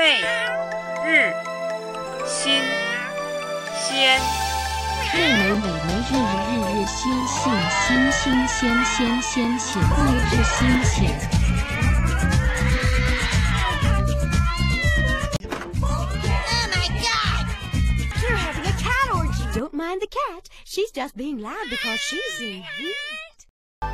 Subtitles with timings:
[0.00, 0.22] 媚
[1.04, 1.30] 日
[2.24, 2.56] 新
[3.76, 4.18] 鲜，
[5.12, 6.96] 媚美美眉日日日日新
[7.28, 7.36] 新
[7.70, 9.28] 新新鲜鲜鲜
[9.58, 10.90] 鲜日日新鲜。
[19.70, 20.48] mind the cat.
[20.64, 23.46] She's just being loud because she's in heat.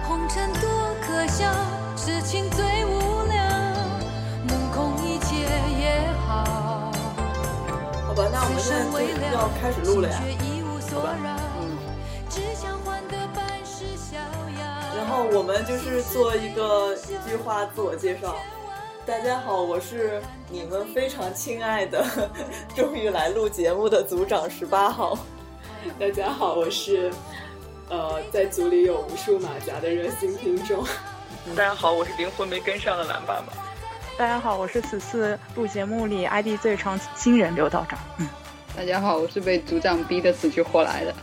[0.04, 1.52] 红尘多可笑，
[1.96, 3.15] 痴情最无
[8.16, 8.82] 吧，那我们现在
[9.28, 10.22] 就要开始录了呀。
[10.90, 11.14] 好吧，
[11.60, 11.76] 嗯。
[14.96, 18.34] 然后我们就是做一个一句话自我介绍。
[19.04, 22.02] 大家好，我是你们非常亲爱的，
[22.74, 25.18] 终于来录节目的组长十八号。
[26.00, 27.12] 大家好，我是
[27.90, 30.82] 呃在组里有无数马甲的热心听众。
[31.54, 33.65] 大家好，我是灵魂没跟上的蓝爸爸。
[34.18, 37.98] 大家好，我是此次录节目里 ID 最长新人刘道长。
[38.16, 38.26] 嗯，
[38.74, 41.14] 大家好，我是被组长逼得死去活来的，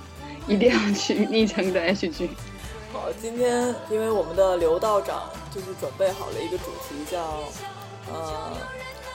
[0.47, 2.29] 一定要去昵称的 H G。
[2.91, 7.19] 好，今天因为我们的刘道长就是准备好了一个主题，叫
[8.11, 8.55] 呃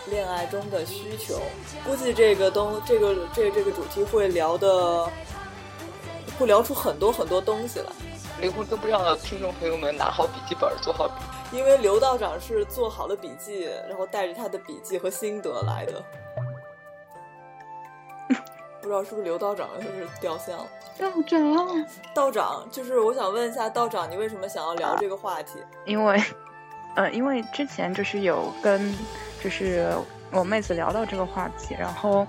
[0.06, 1.40] 恋爱中的需求。
[1.84, 5.08] 估计这个东这个这这个主题会聊的。
[6.38, 7.86] 会聊出很多很多东西来，
[8.40, 11.14] 灵魂都不让听众朋友们拿好笔记本，做好笔。
[11.52, 16.04] 因为刘道长是做好了笔记，然后带着他的笔记和心得来的。
[18.80, 20.66] 不知道是不是刘道长就是掉线了？
[20.98, 25.58] 道长，道长，就是我想问一下道长，你为什么想要聊这个话题？
[25.84, 26.22] 因为，
[26.96, 28.94] 呃，因为之前就是有跟
[29.42, 29.90] 就是
[30.30, 32.26] 我妹子聊到这个话题，然后。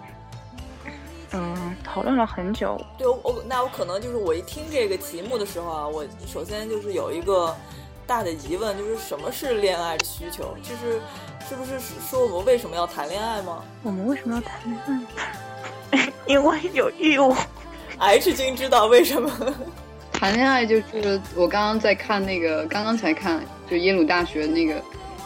[1.31, 2.75] 嗯，讨论了很久。
[2.97, 7.55] 对，我那我可能就是我一听这个题目的时候啊，我首先就是有一个
[8.09, 10.55] 大的疑问，就是什么是恋爱的需求？
[10.63, 10.99] 就是
[11.47, 11.79] 是不是
[12.09, 13.63] 说我们为什么要谈恋爱吗？
[13.83, 15.07] 我们为什么要谈恋
[15.91, 16.11] 爱？
[16.25, 17.37] 因为有欲望。
[17.99, 19.29] H 君知道为什么？
[20.11, 24.81] 谈恋爱就是我刚刚在看那个，刚刚才看，就耶鲁大学那个。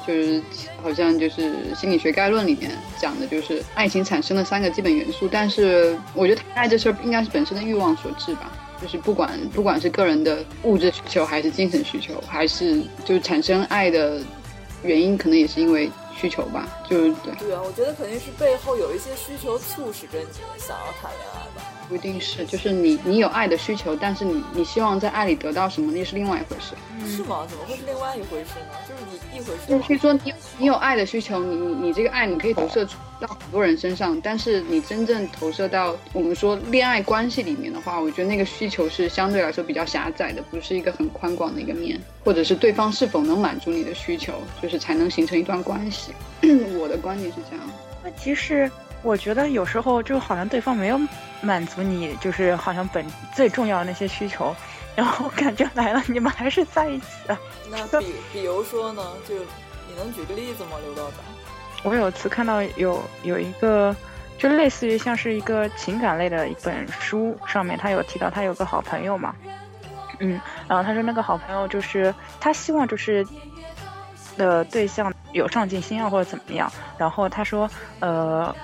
[0.05, 0.43] 就是
[0.81, 5.29] 好像就是心理学概论里面讲的，就是爱情产生的三个基本元素。
[5.31, 8.51] 但是我觉得谈恋爱这事儿应该是本身的欲望所致吧。
[8.83, 14.19] 就是不管不管是个人的物质需求，还是精神需求，还是就是产生爱的
[14.83, 16.67] 原因，可能也是因为需求吧。
[16.89, 17.33] 就是对。
[17.39, 21.63] 对啊，我觉得肯定是背后有一些需求促使着你想要谈恋爱吧。
[21.93, 26.73] 不一定是，就是你你有爱的需求，但是你你希望在爱里得到什么，那是另外一回事。
[27.05, 27.45] 是吗？
[27.47, 28.73] 怎么会是另外一回事呢？
[28.89, 29.67] 就是你一回事。
[29.67, 32.83] 就是说，你你有爱的需求，你你你这个爱你可以投射
[33.19, 46.11] 到很多人身上，但是你真正投射到我们说恋爱关系里面的话，我觉得那个需求是相对来说比较狭窄的，不是一个很宽广的一个面，或者是对方是否能满足你的需求，就是才能形成一段关系。
[46.81, 47.63] 我的观点是这样。
[48.03, 48.71] 那其实。
[49.03, 50.97] 我觉得有时候就好像对方没有
[51.41, 53.05] 满足你，就是好像本
[53.35, 54.55] 最重要的那些需求，
[54.95, 57.37] 然后感觉来了，你们还是在一起啊？
[57.69, 59.03] 那比比如说呢？
[59.27, 61.19] 就你能举个例子吗，刘道长？
[61.83, 63.93] 我有次看到有有一个，
[64.37, 69.35] 就类似于像是一个情感类的一本书，上面他有提到他有个好朋友嘛，
[70.19, 73.27] 嗯，然后他说那个好朋友就是他希望就是
[74.37, 77.69] 的对象有上进心啊或者怎么样，然后他说
[77.99, 78.55] 呃。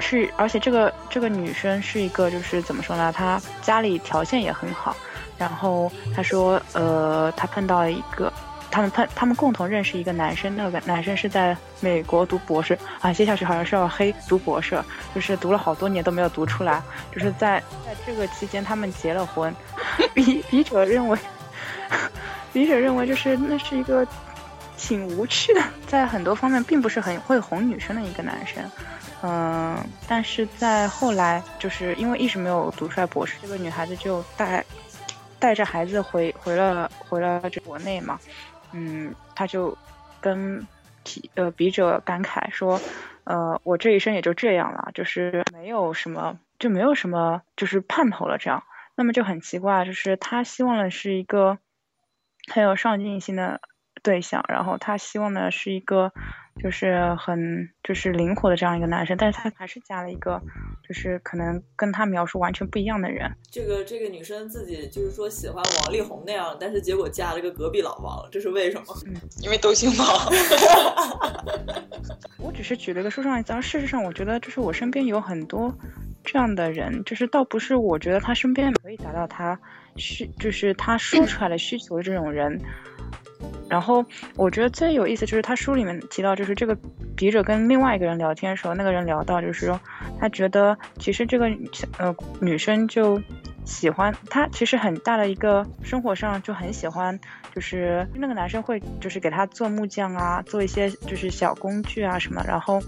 [0.00, 3.12] 是，而且这个这个女生是一个，就是怎么说呢？
[3.12, 4.94] 她家里条件也很好。
[5.38, 8.32] 然后她说，呃，她碰到了一个，
[8.70, 13.12] 他们碰，他们共同认识一个男生，那个男生是在美国读博士啊。
[13.12, 14.82] 接下去好像是要黑读博士，
[15.14, 16.82] 就是读了好多年都没有读出来。
[17.12, 19.54] 就是在在这个期间，他们结了婚。
[20.12, 21.18] 笔笔者认为，
[22.52, 24.06] 笔者认为就是那是一个
[24.76, 28.62] 挺无趣的，在很多方面并不是很会哄女生的一个男生。
[29.22, 34.62] 嗯，但是在后来，就是因为一直没有读出来博士，这个女孩子就带
[35.38, 38.20] 带着孩子回回了回了这国内嘛。
[38.72, 39.74] 嗯，她就
[40.20, 40.66] 跟
[41.02, 42.78] 笔呃笔者感慨说，
[43.24, 48.62] 呃，我这一生也就这样了，就是没有什么就没有什么就是盼头了这样。
[48.94, 51.56] 那么就很奇怪，就是他希望的是一个
[52.52, 53.62] 很有上进心的
[54.02, 56.12] 对象，然后他希望的是一个。
[56.62, 60.40] 就是很就是灵活的这样一个男生，但是他还是加了一个，
[60.86, 63.30] 就是可能跟他描述完全不一样的人。
[63.50, 68.96] 这个这个女生自己就是说喜欢王力宏那样，但是结果嫁了个隔壁老王，这是为什么？
[69.06, 70.06] 嗯，因为都姓王。
[72.38, 75.74] 我只是举了一个书上例子，而事实上我觉得就是我身边有很多
[76.22, 79.58] 这样的人，就是倒不是我觉得他身边可以达到他
[79.96, 82.60] 需，就是他说出来的需求的这种人。
[83.68, 84.04] 然后
[84.36, 86.76] 我觉得最有意思就是他书里面提到，就是这个
[87.16, 89.80] 笔者跟另外一个人聊天的时候，那个人聊到就是说，
[90.20, 91.46] 他觉得其实这个
[91.98, 93.20] 呃女生就
[93.64, 97.18] 喜欢他，其实很大的一个生活上就很喜欢，
[97.54, 102.80] 就是那个男生会就是给他做木匠啊，做一些就是小工具啊什么，然后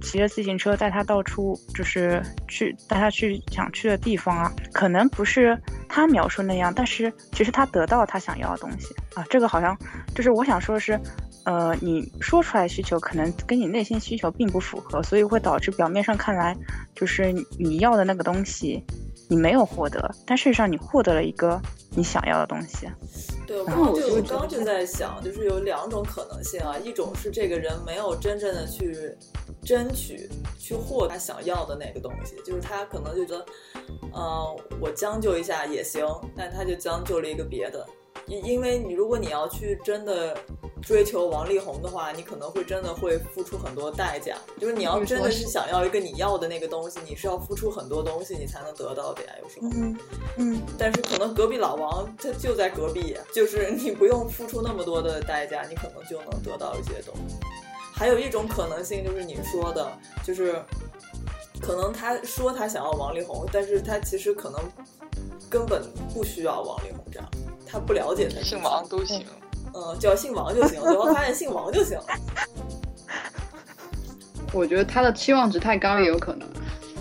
[0.00, 9.76] 骑着自行车带他到处就是去带他去想去的地方啊，可能不是他描述那样，但是其实他得到他想要的东西啊，这个好像
[10.14, 10.98] 就是我想说的是。
[11.44, 16.56] 呃，你说出来需求可能跟你内心需求并不符合，所以会导致表面上看来
[16.94, 18.80] 就是你要的那个东西
[19.32, 21.58] 你没有获得，但事实上你获得了一个
[21.96, 22.86] 你想要的东西。
[23.46, 29.16] 对，我刚刚就我刚刚就在想，就是有两种可能性啊，一种是这个人没有真正的去
[29.64, 33.46] 争取去获他想要的那个东西，就是他可能就觉得，
[34.14, 36.06] 嗯，我将就一下也行，
[36.36, 37.86] 但他就将就了一个别的。
[38.26, 40.36] 因因为你如果你要去真的
[40.82, 44.36] 追求王力宏的话，你可能会真的会付出很多代价。
[44.60, 49.32] 就是你要真的是想要一个你要的那个东西，你是要付出很多东西你才能得到的呀。
[49.42, 49.98] 有时候，嗯
[50.38, 50.62] 嗯。
[50.78, 57.36] 但是可能隔壁老王他就在隔壁，就是你不用付出那么多的代价，你可能就能得到一些东西。
[57.94, 59.92] 还有一种可能性就是你说的，
[60.24, 60.60] 就是
[61.60, 64.60] 可能他说他想要王力宏，但是他其实可能
[65.48, 65.82] 根本
[66.12, 67.30] 不需要王力宏这样。
[67.72, 69.24] 他不了解他姓王都行，
[69.72, 70.78] 嗯，只要姓王就行。
[70.82, 71.98] 最后发现姓王就行。
[74.52, 76.46] 我觉得他的期望值太高也有可能。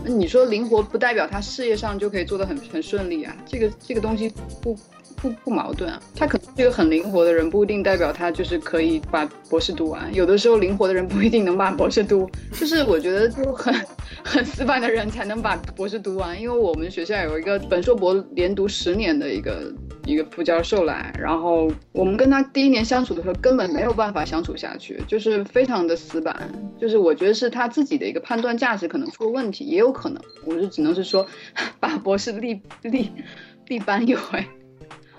[0.03, 3.35] 那你说灵活不代表他事业上就可以做得很很顺利啊？
[3.45, 4.73] 这个这个东西不
[5.17, 6.01] 不不矛盾啊。
[6.15, 10.13] 他可能是一个很灵活的人，不一定代表他就是可以把博士读完。
[10.13, 12.29] 有的时候灵活的人不一定能把博士读。
[12.53, 13.75] 就是我觉得就很
[14.23, 16.41] 很死板的人才能把博士读完。
[16.41, 19.69] 因为我们学校有一个本硕博连读十年的一个。
[20.05, 31.25] 一个副教授来，然后我们跟他第一年相处的时候，根本没有办法相处下去，就是非常的死板，就是我觉得是他自己的一个判断价值可能出了问题，也有可能，我就只能是说，
[31.79, 33.09] 把博士立立
[33.67, 34.45] 立班有为。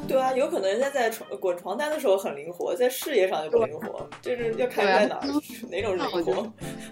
[0.08, 5.26] 对啊，有可能人家在床滚床单的时候很灵活，在事业上就不灵活，就是要看在哪儿
[5.70, 6.20] 哪种灵活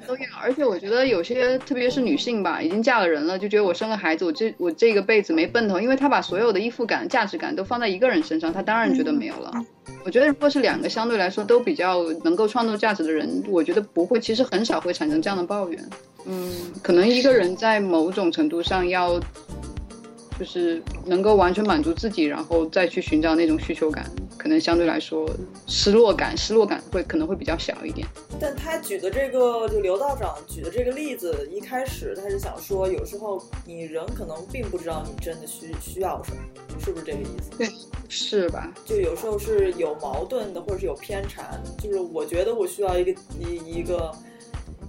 [0.06, 0.24] 都要。
[0.40, 9.52] 而且我觉得有些，特别是女性吧，已经嫁了人了，就觉得我生了孩子，我这我这个辈子没奔头，因为她把所有的依附感、价值感都放在一个人身上，她当然觉得没有了。
[10.04, 15.90] 我觉得如果是两个相对来说都比较能够创造价值的人，我觉得不会，其实很少会产生这样的抱怨。
[16.26, 19.20] 嗯，可能一个人在某种程度上要。
[20.40, 25.28] 就是能够完全满足自己，然后再去寻找那种需求感，可能相对来说
[25.66, 28.08] 失落感，失落感会可能会比较小一点。
[28.40, 36.38] 但他举的这个，就刘道长举的这个例子，一开始他是想说，有时候你人可能并不知道你真的需需要什么，
[36.82, 37.50] 是不是这个意思？
[37.58, 37.68] 对，
[38.08, 38.72] 是吧？
[38.86, 41.50] 就有时候是有矛盾的，或者是有偏差。
[41.78, 44.10] 就是我觉得我需要一个一一个，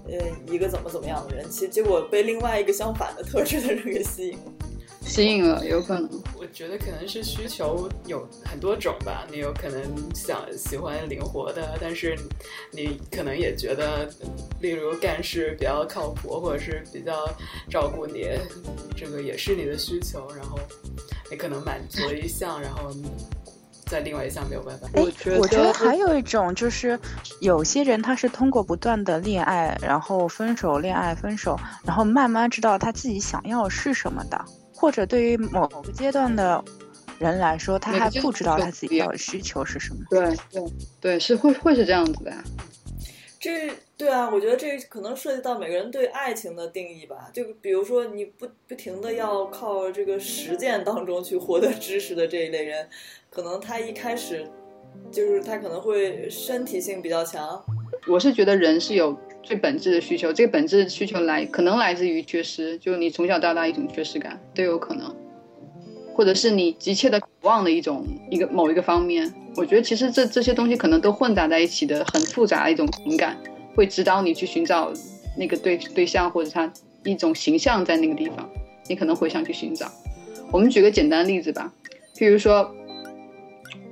[0.08, 0.18] 呃，
[0.50, 4.44] 一个怎么怎么样的人，其实结果被另外一个相反的特质的人给吸引了。
[5.02, 6.10] 吸引了，有可能。
[6.38, 9.26] 我觉得可能是需求有很多种吧。
[9.32, 9.82] 你有可能
[10.14, 12.18] 想喜欢灵活的，但是
[12.72, 14.10] 你可能也觉得，
[14.62, 17.14] 例如干事比较靠谱，或者是比较
[17.70, 18.28] 照顾你，
[18.96, 20.28] 这个也是你的需求。
[20.36, 20.58] 然后
[21.30, 22.90] 你可能满足了一项，然后
[23.88, 24.88] 在另外一项没有办法。
[24.94, 25.12] 我
[25.48, 26.98] 觉得还有一种就是，
[27.42, 34.46] 有些人他是通过不断的恋爱，然后分手，恋爱分手，然后慢慢知道他自己想要是什么的。
[34.82, 36.64] 或者对于某个阶段的
[37.20, 40.00] 人来说，他还不知道他自己要的需求是什么。
[40.10, 40.64] 对对
[41.00, 42.34] 对，是会会是这样子的。
[43.40, 47.30] 这对啊，我觉得这可能涉及到每个人对爱情的定义吧。
[47.32, 52.90] 就比如说，你不不停的要靠这个实践当中去获得知识的这一类人，
[53.30, 54.50] 可能他一开始
[55.12, 57.64] 就是他可能会身体性比较强。
[58.08, 59.16] 我是觉得人是有。
[59.44, 65.14] 最本质的需求，这个本质的需求来可能来自于缺失，就是你从小到大一种缺失感都有可能，
[66.14, 69.32] 或者是你急切的渴望的一种一个某一个方面。
[69.56, 73.36] 我觉得其实这这些东西可能都混杂在一起的，很复杂的一种情感，
[73.76, 74.94] 会指导你去寻找
[75.38, 76.72] 那个对对象或者他
[77.04, 78.50] 一种形象在那个地方，
[78.88, 79.92] 你可能会想去寻找。
[80.52, 81.74] 我们举个简单例子吧，
[82.16, 82.74] 譬如说，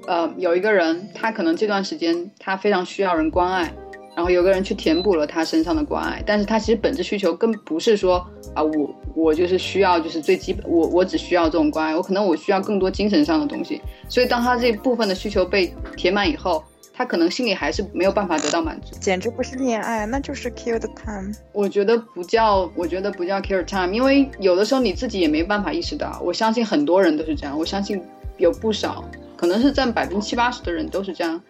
[0.08, 3.74] 呃，有一个人，他可能这段时间他非常需要人关爱。
[4.20, 8.18] 然后有个人去填补了他身上的关爱，但是他其实本质需求更不是说
[8.54, 13.82] 啊，我我就是需要就是最基本，我我只需要这种关爱，我可能我需要更多精神上的东西。
[14.10, 16.62] 所以当他这部分的需求被填满以后，
[16.94, 18.94] 他可能心里还是没有办法得到满足。
[19.00, 21.34] 简直不是恋爱，那就是 kill the time。
[21.54, 26.20] 我觉得不叫，我觉得不叫 kill time，因为有的时候你自己也没办法意识到。
[26.22, 28.04] 我相信很多人都是这样，我相信
[28.36, 29.02] 有不少，
[29.38, 31.42] 可能是占百分之七八十的人都是这样。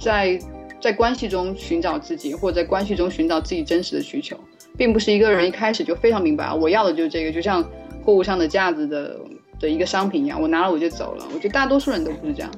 [0.00, 0.38] 在
[0.80, 4.38] 在关系中寻找自己，或者在关系中寻找自己真实的需求，
[4.76, 7.62] 并不是一个人一开始就非常明白，我要的就是这个，就像
[8.04, 9.18] 货物上的架子的
[9.58, 11.26] 的一个商品一样，我拿了我就走了。
[11.34, 12.50] 我觉得大多数人都不是这样。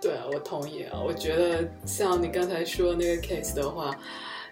[0.00, 1.00] 对啊，我同意啊。
[1.04, 3.90] 我觉得像你刚才说那个 case 的话，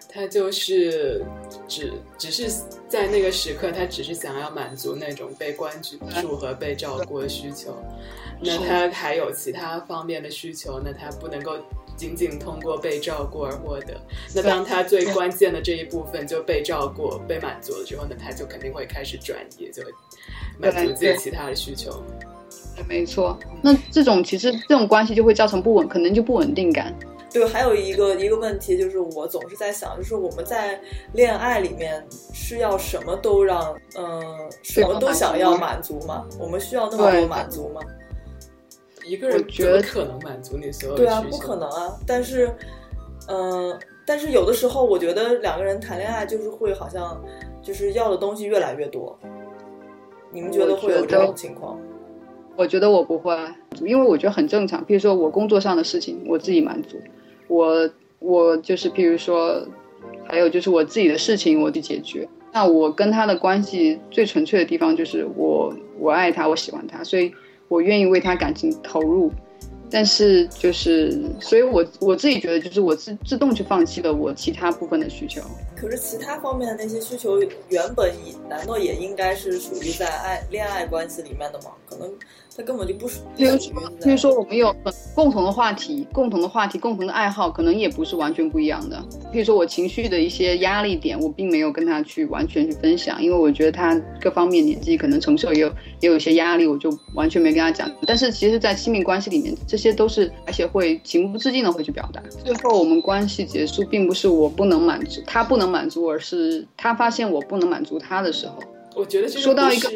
[0.09, 1.23] 他就是
[1.69, 2.49] 只只是
[2.89, 5.97] 在那个时刻，他只是想要满足那种被关注
[6.35, 7.75] 和被照顾的需求。
[8.41, 11.57] 那他还有其他方面的需求，那他不能够
[11.97, 13.99] 仅仅通过被照顾而获得。
[14.33, 19.83] 那当他最关键的这一部分就被照顾、被满足了之后，呢他就肯定会开始转移，就
[20.57, 22.01] 满足自己其他的需求。
[22.87, 26.93] 没错，那这种其实这种关系就会造成不稳，可能就不稳定感。
[27.33, 30.79] 对，还有一个一个问题就是，我总是在想，就是我们在
[31.13, 36.25] 恋爱里面是要什么都让，嗯，什么都想要满足吗？
[36.39, 37.81] 我们需要那么多满足吗？
[39.07, 41.97] 一个人觉得可能满足你所有的对啊，不可能啊。
[42.05, 42.51] 但是，
[43.27, 47.23] 嗯，但是有的时候，我觉得两个人谈恋爱就是会好像
[47.61, 49.17] 就是要的东西越来越多。
[50.31, 51.79] 你们觉得会有这种情况？
[52.57, 53.33] 我觉得我不会，
[53.81, 54.83] 因为我觉得很正常。
[54.83, 56.97] 比如说我工作上的事情，我自己满足；
[57.47, 59.65] 我我就是比如说，
[60.25, 62.27] 还有就是我自己的事情，我去解决。
[62.51, 67.31] 那我跟他的关系最纯粹的地方就是我我爱他，我喜欢他，所以
[67.67, 69.31] 我愿意为他感情投入。
[69.89, 75.41] 但是就是，所以我我自己觉得，就是我自自动去放弃了我其他部分的需求。
[75.77, 81.71] 可是其他方面的那些需求，原本也难道也应该是属于在爱恋爱关系里面的吗？
[81.89, 82.13] 可能。
[82.57, 83.19] 他根本就不是。
[83.35, 83.71] 比如说，
[84.03, 84.75] 比如说，我们有
[85.13, 88.99] 共同的话题、共同的话题、共同的爱好，可能也不是完全不一样的。
[89.31, 95.67] 比如说，我情绪的一些压力点，我并没有跟他去完全去分享，因为我觉得他各方面年纪可能承受也有
[96.01, 97.87] 也有一些压力，我就完全没跟他讲。
[98.07, 102.19] 但是，其实，在亲密关系里面，这些都是而且会情不自禁的会去表达。
[102.43, 108.55] 最后，我们关系结束，并不是我不能满足他不能满足，而是他发现我不能满足他的时候。
[108.95, 109.91] 我觉得说到一个。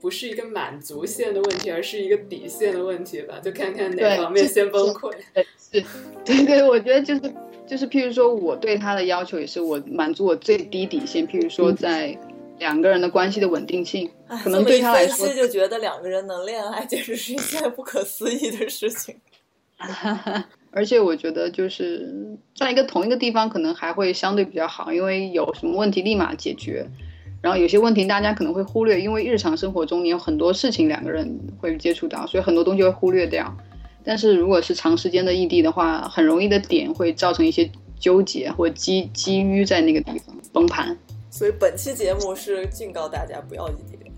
[0.00, 3.40] 不是一个满足线的问题，而是一个底线的问题吧？
[3.42, 5.12] 就看看哪方面先崩溃。
[5.58, 5.84] 是，
[6.24, 7.20] 对对，我觉得就是
[7.66, 11.26] 就是，譬如说我对他的要求也是我满足我最低底线。
[11.26, 12.16] 譬如说，在
[12.58, 14.10] 两个人的关系的稳定性，
[14.42, 19.16] 可能对他来说就觉得两个人能恋爱简直是一件不可思议的事情。
[20.70, 26.86] 而且我觉得就是在一个同一个地方，可能还会相对比较好，因为有什么问题立马解决。
[27.40, 33.56] 然后有些问题大家可能会忽略，因为日常生活中你有很多事情两个人会接触到，所以很多东西会忽略掉。
[34.04, 40.96] 但是如果是长时间的异地的话，很容易的点会造成一些纠结或积积淤在那个地方崩盘。
[41.30, 44.12] 所以本期节目是警告大家不要异地恋。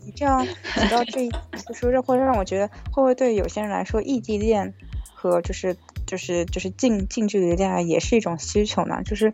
[0.00, 1.28] 你 这样提到这，
[1.68, 4.72] 就是会让我觉得，会不会对有些人来说，异地恋
[5.12, 5.76] 和就是。
[6.06, 9.02] 就是就是近近距离恋爱也是一种需求呢。
[9.04, 9.32] 就是，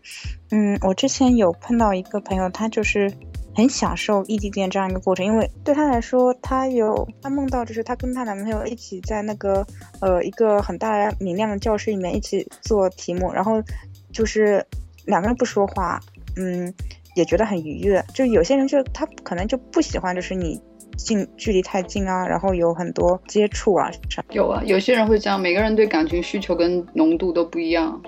[0.51, 3.13] 嗯，我之前有碰到一个朋友，他就是
[3.55, 9.67] 很享受异地恋这样一个过程，因为对他来说，他有他梦到就是他跟他男朋友一起在那个
[10.01, 13.63] 呃一个很大明亮的教室里面一起做题目，然后
[14.13, 14.65] 就是
[15.07, 16.01] 两个人不说话，
[16.37, 16.73] 嗯，
[17.15, 18.05] 也觉得很愉悦。
[18.15, 20.61] 就有些人就他可能就不喜欢，就是你。
[21.05, 23.91] 近距离太近啊，然后有很多接触啊，
[24.31, 28.01] 有啊，有些人会这样，每个人对感情需求跟浓度都不一样，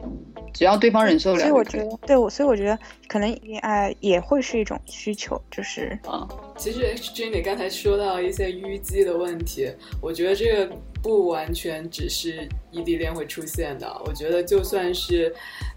[0.53, 1.39] 只要对方忍受了。
[1.39, 6.29] 所以我觉得，对我，所以我觉得可能恋爱也会是一种需求，就是啊。
[6.57, 9.69] 其实 H J 你刚才说到一些淤积的问题，
[10.01, 15.35] 我觉得这个不完全只是异地恋会出现的，我觉得就算是。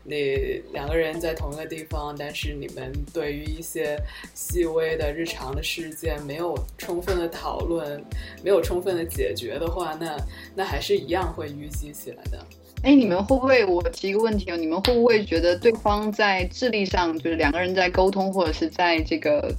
[0.08, 4.00] 你两个人在同一个地方，但是你们对于一些
[4.36, 8.00] 细微的日常的事件没有充分的讨论，
[8.44, 10.16] 没有充分的解决的话，那
[10.54, 12.46] 那还是一样会淤积起来的。
[12.84, 13.66] 哎，你们会不会？
[13.66, 19.52] 我提一个问题哦，你们会不会觉得对方在智力上，就是两个人在沟通或者是在这个，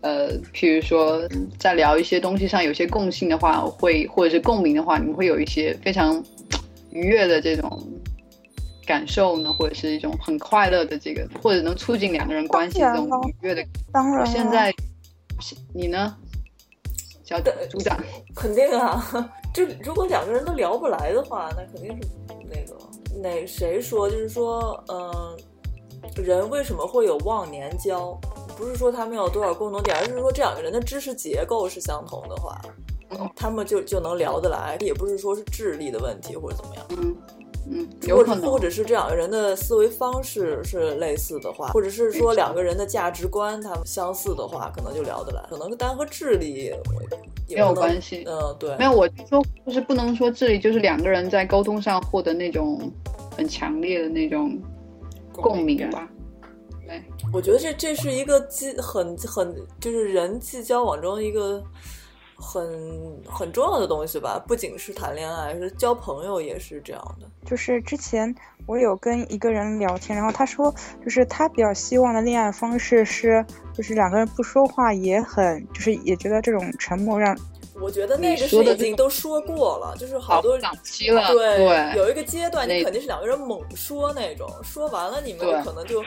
[0.00, 6.24] 呃，譬如说在聊一些东西上有些共性的话，会或者是共鸣的话，你们会有一些非常
[6.92, 7.84] 愉悦的这种？
[8.92, 13.64] 感受呢，或者是一种很快乐的这个，或者能促进两个人关系这种愉悦的。
[13.90, 14.70] 当然，现在
[15.72, 16.14] 你呢，
[17.24, 17.98] 小组长？
[18.36, 19.02] 肯定啊，
[19.54, 22.08] 就如果两个人都聊不来的话，那肯定是
[22.50, 22.76] 那个
[23.22, 28.12] 哪谁说，就是说，嗯，人为什么会有忘年交？
[28.58, 32.60] 不是说他们有多少共同点，而是说这两个人的知识结构是相同的话，
[33.34, 34.76] 他们就就能聊得来。
[34.80, 36.84] 也不是说是智力的问题或者怎么样。
[36.90, 37.16] 嗯。
[37.70, 45.42] 嗯，或者有可能或者是这两个人的思维方式是类似的话，或者是说两个人的价值观他们相似的话，可能就聊得来。
[45.48, 46.54] 可能单和智力
[47.46, 52.92] 也没有关系嗯，对，没有，我就说就是不能说智力，就是两个人在沟通上获得那种
[53.36, 54.58] 很强烈的那种
[55.32, 56.08] 共鸣吧。
[56.86, 57.02] 对，
[57.32, 61.62] 我觉得这这是一个际很很就是人际交往中一个
[62.42, 67.26] 很很重要的东西吧，不仅是谈恋爱，是交朋友也是这样的。
[67.46, 68.34] 就是之前
[68.66, 77.36] 我有跟一个人聊天，然后他说，就是他比较希望的恋爱方式是，就是两个人不说话也很，就是也觉得这种沉默让
[77.80, 86.02] 我觉得那个是已经都说过了，就是好多档期了，对对有一个阶段，你肯定是两个人猛说那种，说完了你们对可能就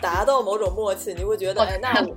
[0.00, 2.14] 达到某种默契，你会觉得，哎，那我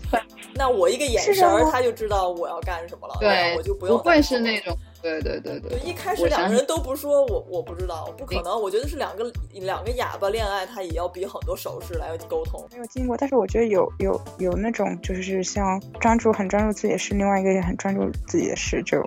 [0.53, 8.61] 那我一个眼神儿他就知道我要干什么了，那对，我就不不用不会说了是那种，对对对对，对，一开始两个人都不说，我我不知道，不可能。
[8.61, 12.65] 我觉得是两个两个哑巴恋爱，他也要比很多手势来沟通。
[12.71, 19.01] 没有经过，但是我觉得有有有那种就是像专注很专注自己的事，另外一个也很专注自己的事，就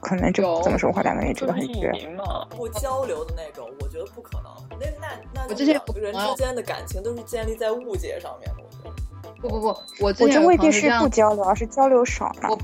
[0.00, 1.90] 可能就怎么说话，两个人也觉得很绝。
[2.56, 4.50] 不交流的那种，我觉得不可能。
[4.78, 8.62] 那那那就我之前两个人之间的感情都是建立在误解上面的。
[8.62, 8.90] 我觉得
[9.40, 9.68] 不不不，
[10.00, 12.48] 我之我这未必是不交流，而是交流少了。
[12.50, 12.58] 我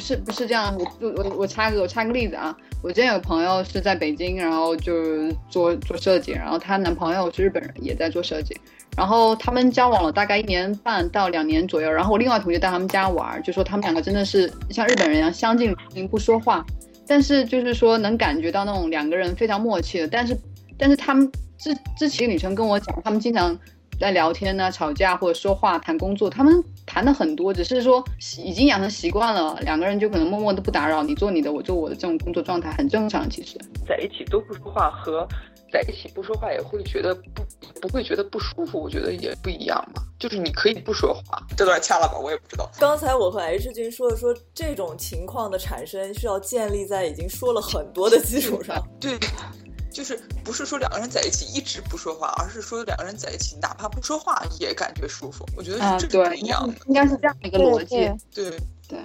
[0.00, 8.58] 不是不是这样，我我我我插个我插个例子啊，我之前有个朋友是在北京，然后就做做设计，然后她男朋友是日本人，也在做设计，
[8.96, 16.64] 然后他们交往了大概一年半到两年左右，然后我另外同学到他们家玩，就说他们两个真的是像日本人一样相敬如宾，不说话，
[17.06, 20.34] 但是就是说能感觉到那种两个人非常默契的，但是
[20.78, 23.54] 但是他们之之前女生跟我讲，他们经常
[24.00, 28.02] 在聊天呢、吵架或者说话、谈工作，他们谈的很多，只是说
[28.42, 33.28] 已经养成习惯了，两个人就可能默默的不打扰，你做你的，我做我的，这种工作状态很正常。
[33.28, 35.28] 其实，在一起都不说话和
[35.70, 37.44] 在一起不说话也会觉得不
[37.82, 40.02] 不会觉得不舒服，我觉得也不一样嘛。
[40.18, 42.70] 就是你可以不说话，这段掐了吧，我也不知道。
[42.78, 48.76] 刚才我和 H 君说的说，这种情况的产生是要建立在已经说了很多的基础上。
[48.98, 49.12] 对，
[49.90, 55.44] 就是不是说两个人在一起一直不说话，而是说两个人在一起哪怕不说话也感觉舒服。
[55.56, 56.74] 我觉得啊，是这个不，一样的。
[56.86, 57.96] 应该是这样的一个逻辑。
[58.34, 58.50] 对对，
[58.88, 58.98] 对，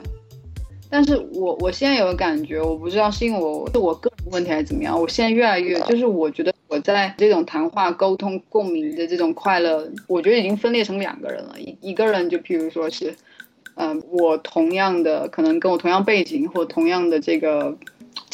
[0.90, 11.60] 但是我我现在有个感觉，我不知道是因为我是我个人问题还是怎么样，我现在越来越就是我觉得我在这种谈话、沟通、共鸣的这种快乐，我觉得已经分裂成两个人了。
[11.60, 13.16] 一一个人就譬如说是，
[13.76, 17.76] 嗯、我同样的可能跟我同样背景或同样的这个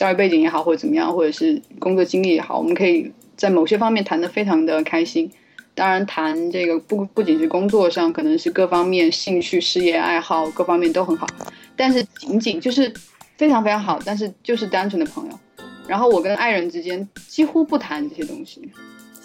[0.01, 5.31] 教育背景也好，或者怎么样，或者是工作经历也好，我们可以在某些方面谈得非常的开心。
[5.75, 11.27] 当然，谈这个不不仅是工作上，可能是各方面兴趣、事业、爱好各方面都很好，
[11.75, 12.91] 但是仅仅就是
[13.37, 15.39] 非常非常好，但是就是单纯的朋友。
[15.87, 18.59] 然后我跟爱人之间几乎不谈这些东西，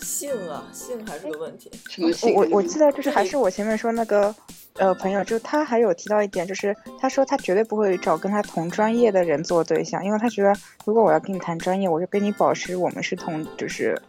[0.07, 1.69] 性啊，性还是个问题。
[1.91, 4.33] 什么性我我我记得就是还是我前面说那个
[4.75, 14.01] 呃朋友，就他还有提到一点，就是他说他绝对不会找跟他同专业的人做对象，因为他觉得如果我要跟你谈专业，我就跟你保持我们是同就是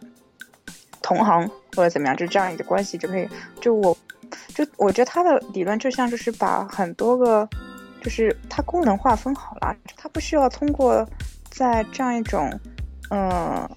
[1.02, 3.28] 同行或者怎么样，就这样一个关系就可以。
[3.60, 3.96] 就我
[4.54, 7.46] 就我觉得他的理论就像就是把很多个
[8.00, 11.04] 就是他功能划分好了，他不需要通过
[11.50, 12.48] 在这样一种
[13.10, 13.28] 嗯。
[13.28, 13.70] 呃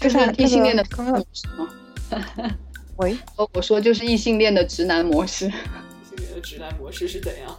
[0.00, 1.68] 就是异性恋的刚刚模式吗？
[2.96, 7.56] 喂，我我说就是异性恋的直男模式，异性恋的直男模式是怎样？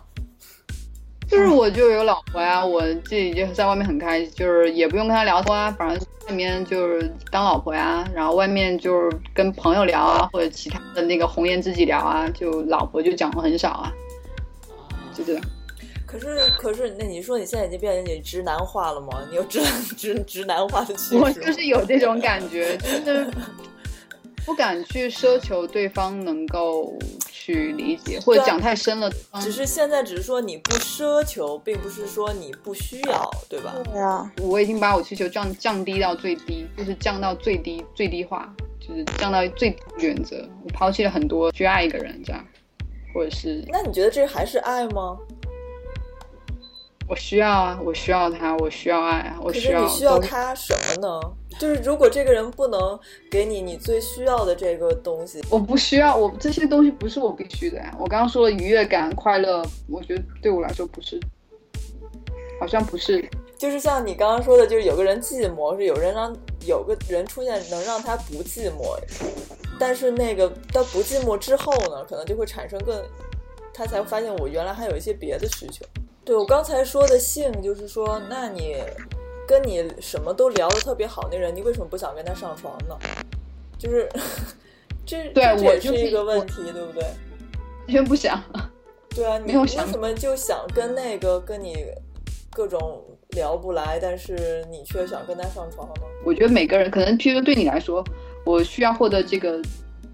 [1.30, 13.94] 就是我就有老婆呀，我自己就在外面很开心，就是也不用跟他聊天啊，反正外面就是当老婆呀，然后外面就是跟朋友聊啊，或者其他的那个红颜知己聊啊，就老婆就讲的很少啊，
[15.14, 15.44] 就这样。
[16.10, 19.22] 可是可是，那你说你现在已经变成你直男化了吗？
[19.30, 19.62] 你有直
[19.96, 21.22] 直直男化的趋势吗？
[21.26, 23.32] 我就是有这种感觉，就是
[24.44, 26.98] 不敢去奢求对方能够
[27.32, 29.12] 去理解，或者讲太深了。
[29.40, 33.76] 只是现在只是说你不奢求，并不是说你不需要，对吧？
[33.84, 40.38] 对啊，我已经把我需求降降低到最低，就是降到最低最低化，就是降到最低原则。
[40.64, 42.44] 我抛弃了很多去爱一个人这样，
[43.14, 45.16] 或者是那你觉得这还是爱吗？
[47.10, 49.80] 我需要啊，我需要他，我需要爱啊，我可需要。
[49.80, 51.20] 是你需要他什么呢？
[51.60, 52.98] 就是如果这个人不能
[53.32, 57.92] 给你你最需要的这个东西，我不需要，我这些东西不是我必须的呀。
[58.00, 61.20] 我刚刚说了愉悦感、快乐，我觉得对我来说不是，
[62.60, 63.28] 好像不是。
[63.58, 66.32] 就是像你刚刚说的，就是有个人寂寞，是有人让
[66.68, 68.96] 有个人出现能让他不寂寞，
[69.80, 72.96] 但是那个他不寂寞之后呢，可能就会产生更，
[73.74, 75.84] 他才发现我原来还有一些别的需求。
[76.30, 78.76] 对我刚才说的性，就是说，那你
[79.48, 82.96] 跟你什么都聊得特别好那人，你为什么不想跟他上床呢？
[83.80, 84.08] 就是
[85.08, 87.02] 这对我就是一个问题，对不对？
[87.88, 88.40] 完全不想。
[89.16, 91.84] 对啊， 你没有想为什么就想跟那个跟你
[92.52, 96.04] 各种聊不来，但是你却想跟他上床呢？
[96.24, 98.04] 我觉得每个人可能，譬如说对你来说，
[98.46, 99.60] 我需要获得这个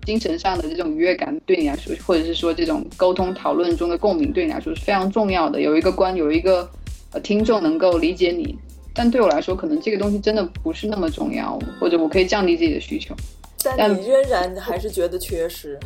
[0.06, 5.60] 精神上的这种愉悦感，对你来说，或者是说这种沟通讨论中的共鸣，对你来说是非常重要的。
[5.60, 6.70] 有一个观，有一个
[7.12, 8.58] 呃听众能够理解你，
[8.94, 13.16] 但对我来说，可能这个东西真的不是那么重要，或者我可以降低自己的需求。
[13.64, 15.80] 但你仍然还是觉得缺失。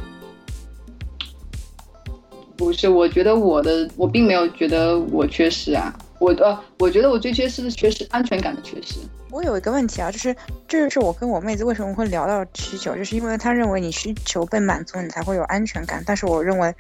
[2.58, 8.96] 不是，我觉得我的我并没有觉得我缺失啊，我呃，我觉得我最缺失的缺失安全感的缺失。
[9.32, 10.36] 我有一个问题啊，就是
[10.68, 16.04] 这就是我跟我妹子为什么会聊到需求，就是因为她认为你需求被满足，你才会有安全感。
[16.06, 16.74] 但是我认为，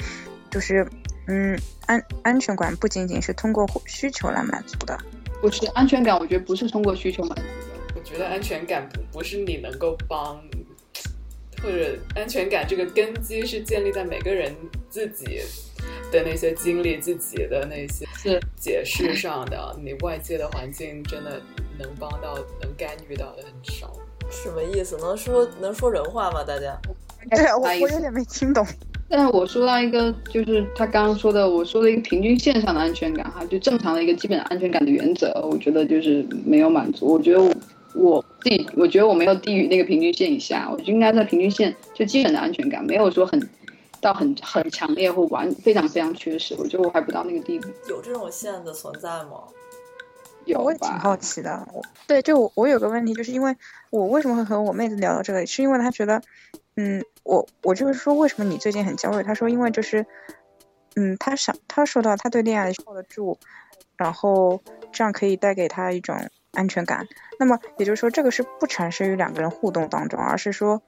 [0.50, 0.88] 就是
[1.28, 4.98] 嗯，安安全感不仅仅是通过需求来满足的。
[5.42, 7.94] 不是安全感，我觉得不是通过需求满足的。
[7.96, 10.42] 我觉得安全感不不是你能够帮，
[11.62, 14.54] 或者安全感这个根基是建立在每个人
[14.90, 15.42] 自己
[16.12, 19.76] 的那些经历、自己的那些是解释上的。
[19.84, 21.42] 你外界的环境真的
[21.78, 23.92] 能帮到、能干预到的很少。
[24.30, 24.98] 什么意思？
[24.98, 26.44] 能说能说人话吗？
[26.44, 26.78] 大家？
[27.32, 28.66] 对啊，我我有点没听懂。
[29.12, 37.08] 但是我说到一个，就是他刚刚说的，我说的一个平均线上的安全感哈，就正常的一个基本安全感的原则，我觉得就是没有满足。
[37.08, 37.52] 我觉得我
[37.96, 43.40] 我自己，我觉得我没有低于那个平均线以下，我就应该在平均线就基本的安全感，没有说很
[44.02, 46.56] 到很很强烈或完非常非常缺失。
[46.58, 47.68] 我觉得我还不到那个地步。
[47.88, 49.44] 有这种线的存在吗？
[50.46, 51.68] 有我也挺好奇的。
[51.74, 53.56] 我对，就我我有个问题，就是因为
[53.92, 56.22] 我为什么会和我妹子聊到这个，是因为她觉得，
[56.76, 59.22] 嗯，我我就是说，为什么你最近很焦虑？
[59.22, 60.06] 她说，因为就是，
[60.96, 63.38] 嗯，她想，她说到她对恋爱靠得住，
[63.96, 64.60] 然后
[64.92, 66.18] 这样可以带给她一种
[66.54, 67.06] 安全感。
[67.38, 70.82] 那么也就是说，这个是不产生于两个人互动当中，而是说，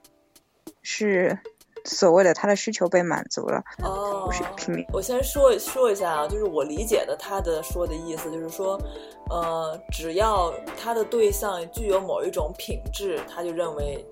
[0.82, 1.38] 是
[1.84, 3.62] 所谓的他的需求被满足了。
[3.82, 4.86] 哦，不是拼命。
[4.92, 8.80] 我先说说一下啊，就是我理解的他的说的意思，就是说，
[9.30, 14.04] 呃，只要他的对象具有某一种品质，他就认为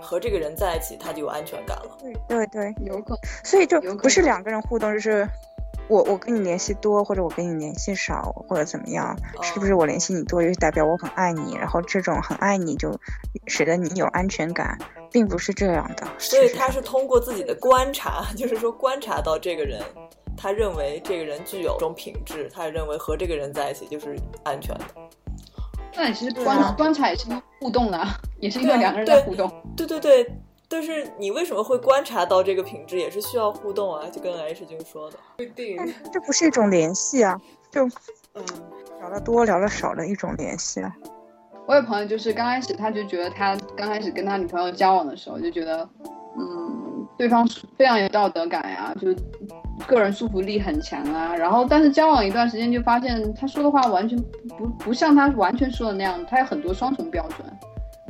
[0.00, 1.98] 和这个人在一起，他就有安全感了。
[2.00, 3.18] 对对对，有可能。
[3.44, 5.28] 所以就不是两个人互动，就是
[5.90, 11.56] 我我跟你联系多，或者我跟你联系少，或者怎么样，是不是我联系你多，就代表我很爱你？
[11.56, 12.96] 然后这种很爱你，就
[13.46, 14.78] 使得你有安全感，
[15.10, 16.06] 并不是这样的。
[16.16, 19.82] 所以他是通过自己的观察， 就是说观察到这个人，
[20.36, 24.84] 他认为这个人具有这种品质，他认为和这个人在一起就是安全的。
[25.96, 29.50] 那你其实观、啊观察也是一个互动的啊， 也是因对啊为两个人在互动。
[29.76, 30.24] 对对对，
[30.72, 35.18] 但是你为什么会观察到这个品质，也是需要互动啊，就跟 H 君说的。
[35.36, 37.36] 不一定，但这不是一种联系啊，
[37.72, 37.84] 就
[38.34, 38.44] 嗯，
[39.00, 40.94] 聊得多聊得少的一种联系啊。
[41.66, 45.88] 我有朋友就是刚开始他就觉得他刚开始跟他女朋友交往的时候就觉得，
[46.38, 47.44] 嗯，对方
[47.76, 49.08] 非常有道德感呀、就
[49.88, 51.34] 个人束缚力很强啊。
[51.34, 54.16] 然后但是交往一段时间就发现他说的话完全
[54.56, 57.44] 不不像他完全说的那样，他有很多双重标准。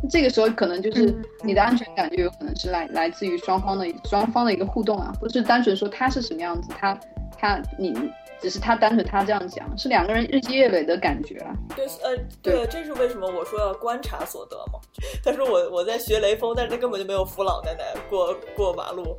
[0.08, 6.98] 这个时候可能就是你的安全感就有可能是来来自于双方的双方的一个互动啊，不是单纯说他是什么样子，他
[7.38, 7.94] 他你
[8.40, 11.54] 只是他单纯他这样讲，是两个人日积月累的感觉啊。
[11.76, 14.78] 对，呃，对，这是为什么我说要观察所得嘛。
[15.22, 19.14] 他说我我在学雷锋，但是他根本就没有扶老奶奶过过马路，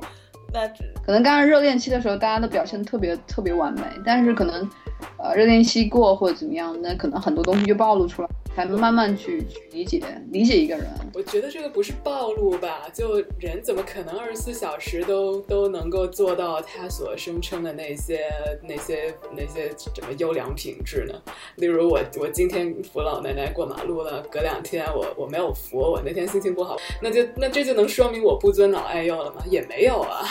[0.52, 4.68] 那只可能刚刚热恋期的时候，大家都表现特别特别完美，但是可能，
[5.18, 10.86] 呃，热恋期过或者怎么样，那可能很多东西就暴露出来，才能慢慢去去理解理解一个人。
[11.14, 12.88] 我觉得这个不是暴露吧？
[12.92, 18.20] 就人怎么可能二十四小时都都能够做到他所声称的那些
[18.62, 21.14] 那些那些什么优良品质呢？
[21.56, 29.42] 例如我我今天扶老奶奶过马路了，隔两天我我没有扶，我那天心情不好，那就那这就能说明我不尊老爱幼了吗？
[29.50, 30.24] 也没有啊。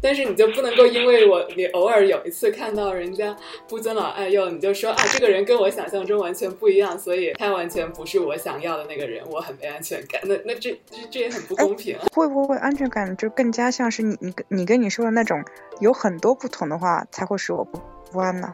[0.00, 3.36] 但是你就不能够因为我你偶尔有一次看到人家
[3.68, 10.20] 不尊老爱幼，你就说啊这个人跟我想象中完全不一样，所以他完全不是我想要的那个人，我很没安全感。
[10.24, 11.98] 那那这这这也很不公平！
[12.12, 15.44] 会不会安全感就更加像是你你你跟你说的那种
[15.80, 18.52] 有很多不同的话，才会使我不不安呢？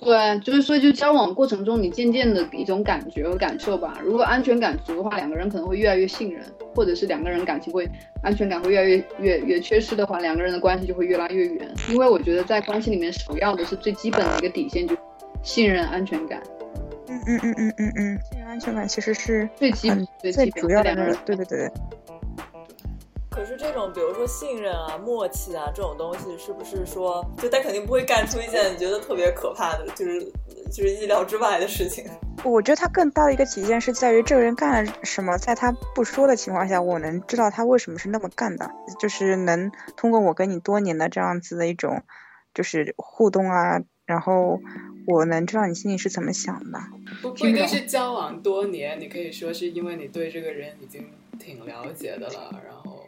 [0.00, 3.98] 对，就是说，就交往过程中，你渐渐的一种感觉和感受吧。
[4.02, 6.40] 如果安全感足的话，两个人可能会越来越信任，
[6.74, 7.88] 或者是两个人感情会
[8.22, 11.68] 安全感会越来越越越缺失的话，两个人的关系就会越拉越远。
[11.90, 15.00] 因为我觉得在关系里面，首要的是最基本的一个底线，就是
[15.42, 16.40] 信任、安全感。
[17.08, 21.72] 嗯嗯嗯嗯嗯嗯，信任安全感其实是最基很最基本最主要的两个人那个，对对对。
[23.38, 30.20] 可是这种，比如说信任啊、默契啊这种东西，是不是说，就他肯定不会干出一件你觉得特别可怕的，就是
[30.72, 32.04] 就是意料之外的事情？
[32.42, 42.02] 我觉得他更大的一个体现是在于这个人干了什么，在他不说的情况下，我能知道他为什么是那么干的，就是能通过我跟你多年的这样子的一种
[42.52, 44.58] 就是互动啊，然后
[45.06, 46.80] 我能知道你心里是怎么想的。
[47.22, 53.07] 不不一定是交往多年，你可以说是因为你对这个人已经挺了解的了，然后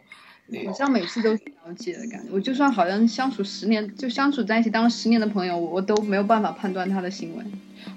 [0.65, 2.29] 好像每次都是了解的感觉。
[2.31, 7.43] 我就算好像相处十年，就相处在一起当了十年的朋友，我我都没有办法判断他的行为。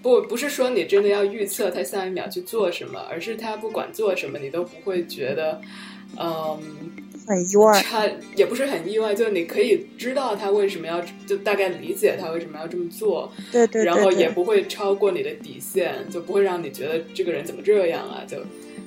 [0.03, 5.61] 不不是说你真的要预测他下一秒去做什么，而是他不管做什么，你都不会觉得，
[6.19, 6.59] 嗯，
[7.27, 7.83] 很意外。
[7.83, 13.31] 他也不是很意外，就是你可以知道他为什么要，就大概理解他为什么要这么做。
[13.53, 13.85] 对对对。
[13.85, 18.39] 然后也不会超过你的底线，就不会让你觉得这个人怎么这样啊，就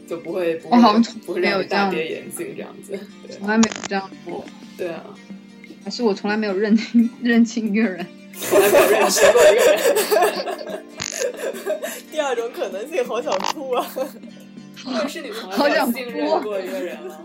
[0.07, 0.77] 就不会不会
[1.25, 2.97] 不会让你大跌眼镜这样子。
[3.37, 4.45] 从来没有这样过。
[4.77, 5.03] 对啊。
[5.83, 8.05] 还是我从来没有认清 认清一个人。
[8.33, 10.83] 从来没有认识过一个人。
[12.11, 13.83] 第二种可能性，好想哭啊！
[14.83, 17.23] 或是你从来没有信任过一个人吗？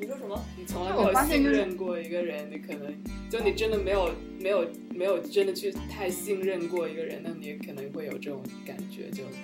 [0.00, 0.44] 你说什么？
[0.58, 2.92] 你从来没有信任过一个人，你可能
[3.30, 9.36] 就你真的没有没有没有真的去太信任过一个人，那你也可能会有这种感觉，就你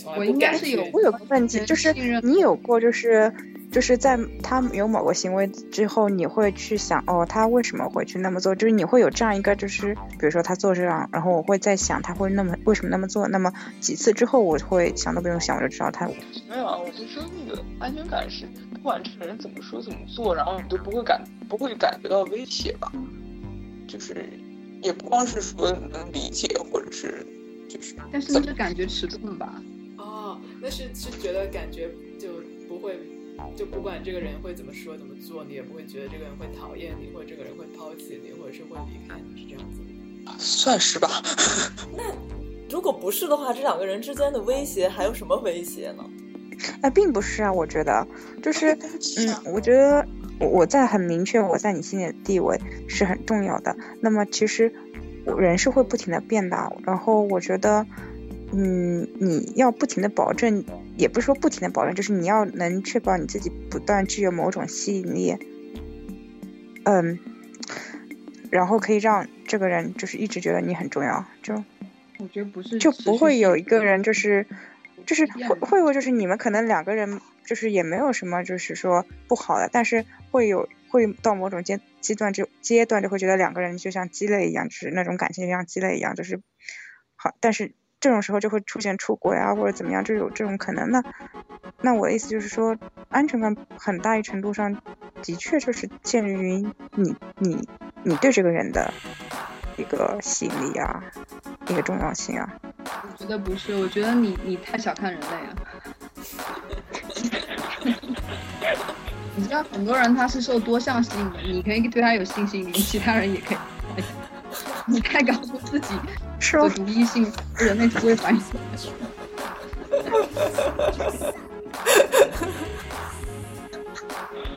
[0.00, 3.32] 从来不敢是有我有个问题，就是你有过就是。
[3.70, 8.52] 就是在他有某个行为之后，你会去想，哦，他为什么会去那么做？
[8.52, 13.28] 就是你会有这样一个，就是比如说他做这样，然后我会在想他会那么为什么那么做？
[13.28, 16.04] 那么几次之后，我会想都不用想，我就知道他。
[16.48, 22.90] 没有啊，我就说那个安全感是，不管这个人怎么说怎么做，然后你都不会感不会感觉到威胁吧？
[23.86, 24.28] 就是
[24.82, 27.24] 也不光是说能理解，或者是
[27.68, 27.94] 就是。
[28.10, 29.62] 但是那是感觉迟钝吧？
[30.60, 32.28] 哦，那是是觉得感觉就
[32.68, 32.98] 不会。
[33.56, 39.80] 就不管这个人会怎么说怎么做，你也不会觉得这个人会讨厌你，或者这个人会抛弃你，或者是会离开你，是这样子。
[40.38, 41.08] 算是吧。
[41.96, 42.02] 那
[42.68, 46.04] 如果不是的话，这两个人之间的威胁还有什么威胁呢？
[46.82, 48.06] 哎，并不是啊，我觉得
[48.42, 48.74] 就是，
[49.16, 50.06] 嗯，我觉得
[50.38, 53.74] 我在很明确我在你心里的地位是很重要的。
[54.02, 54.70] 那么其实
[55.38, 57.86] 人是会不停的变的，然后我觉得。
[58.52, 60.64] 嗯，你要不停的保证，
[60.96, 65.36] 也不是说不停的保证，就是你要能确保你自己不断具有某种吸引力，
[66.82, 67.20] 嗯，
[68.50, 71.54] 然后可以让这个人就是一直觉得你很重要，就
[72.18, 74.44] 我觉得不是，就不会有一个人就是
[75.06, 86.40] 就是会会会就是你们可能两个人就是也没有什么就是说不好的，但是会有会到某种阶阶段就阶段就会觉得两个人就像鸡肋一样，就是那种感情就像鸡肋一样，就是
[87.14, 87.70] 好，但是。
[88.00, 90.90] 这种时候就会出现出轨啊，或者怎么样，就有这种可能。
[90.90, 91.02] 那
[91.82, 92.76] 那我的意思就是说，
[93.10, 94.74] 安全感很大一程度上
[95.22, 97.68] 的确就是建立于你你
[98.02, 98.92] 你对这个人的
[99.76, 101.02] 一个吸引力啊，
[101.68, 102.48] 一个重要性啊。
[103.02, 105.56] 我觉得不是，我觉得你你太小看人类了。
[109.36, 113.58] 你知道很多人他是受多项吸引的，你可以对他有信心，其他人也可以。
[114.86, 115.94] 你太搞出自己
[116.38, 118.40] 是独一性，人类只会反应。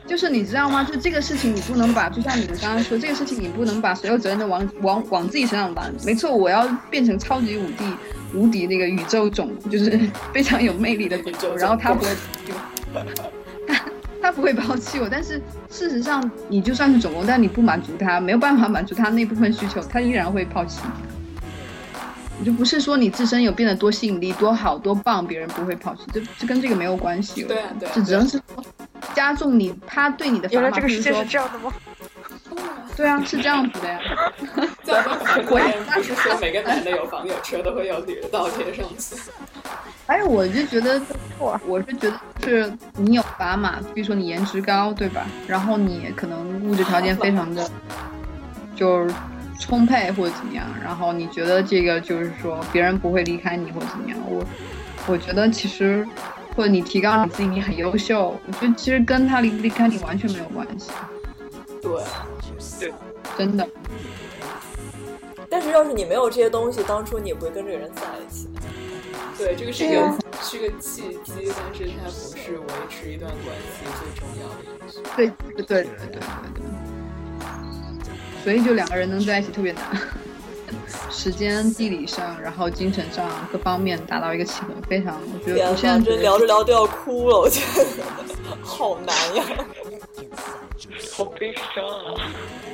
[0.06, 0.84] 就是你知道吗？
[0.84, 5.92] 就这个事情，你不能把，就像你们刚刚说，这个事情你不能把所有责任都往往往自己身上揽。
[6.04, 7.84] 没错，我要变成超级无敌
[8.34, 9.98] 无敌那个宇宙种，就是
[10.32, 12.08] 非常有魅力的宇宙，然后他不会。
[14.24, 21.50] 他不会抛弃我，但是事实上，你就算是总攻，但你不满足他，没有办法满足他那部分需求，他依然会抛弃你。
[22.38, 27.42] 你就不是说你自身有变得多吸引力、多好、多棒，别人不会抛弃，这这跟这个没有关系。
[27.44, 28.40] 对啊，对，这只能是
[29.14, 30.48] 加重你他对你的。
[30.48, 31.70] 原来这个世界是这样的吗？
[32.96, 33.98] 对啊，是这样子的呀。
[35.50, 39.16] 我也不是说每个男的有房有车都会有女的倒贴上去。
[40.06, 41.00] 哎，我就觉得，
[41.38, 45.26] 我是觉得是你有砝码，比如说你颜值高，对吧？
[45.48, 47.68] 然后你可能物质条件非常的，
[48.76, 49.14] 就是
[49.58, 54.44] 充沛或者怎么样，然后你觉得这个就是说别人不会离开你或者怎么样，我
[55.06, 56.06] 我觉得其实
[56.54, 60.90] 或者你提高你自己，你很优秀，我觉得其实跟他离不离开你完全没有关系。
[61.80, 61.90] 对，
[62.84, 62.94] 对，
[63.38, 63.68] 真的。
[65.48, 68.48] 但是要是你没有这些东西，当初你也不会跟这个人在一起。
[69.38, 70.00] 对，这个是一个
[70.42, 75.00] 是个契机，但是它不是维持一段关系最重要的因素。
[75.16, 76.22] 对对对对对对。
[78.42, 79.82] 所以就两个人能在一起特别难，
[81.10, 87.86] 时间、地理上，然后精神上各方面达到一个契合，非常我觉得我现在聊着聊都要哭了，我觉得
[88.62, 89.44] 好难呀。
[91.16, 92.20] 好悲伤啊！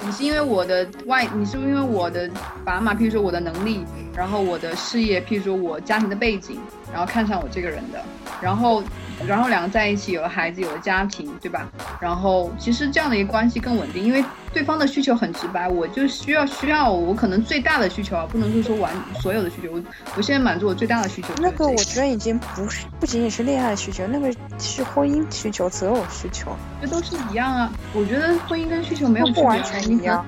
[0.02, 2.26] 你是因为我的外，你是因为我的
[2.64, 3.84] 砝码，譬如说我的能力，
[4.16, 6.58] 然后我的事业，譬如说我家庭的背景，
[6.90, 8.02] 然后看上我这个人的，
[8.40, 8.82] 然后，
[9.26, 11.68] 然后两个在一起，有了孩子，有了家庭，对吧？
[12.00, 19.82] 然后其实这样的一个关系更稳定，因为对方的需求很直白，我就需要需要我可能最大的需求啊，不能说说完所有的需求，我
[20.16, 21.28] 我现在满足我最大的需求。
[21.38, 27.72] 那个我觉得已经不是不仅仅是恋爱需求，那个是婚姻需求、择偶需求，这都是一样啊。
[27.92, 30.24] 我觉得婚姻跟需求没有不完全一样。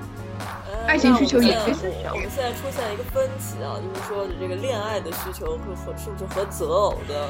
[0.85, 1.73] 爱情需求也可以。
[2.11, 7.29] 我们现在出现一个分歧啊，就是说这个恋爱的需求和和是不是和择偶的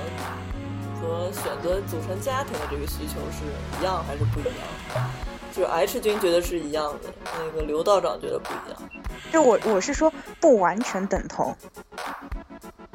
[1.04, 3.44] 和选择组成家庭的这个需求是
[3.80, 5.10] 一样还是不一样？
[5.52, 8.90] 就是 H 君觉得是一样的，那个刘道长觉得不一样。
[9.32, 11.56] 就我我是说不完全等同，